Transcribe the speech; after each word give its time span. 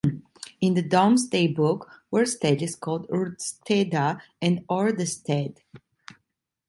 In 0.61 0.73
the 0.73 0.81
Domesday 0.81 1.45
Book, 1.45 1.87
Worstead 2.11 2.63
is 2.63 2.75
called 2.75 3.07
"Wrdesteda" 3.09 4.19
and 4.41 4.65
"Ordested". 4.67 5.61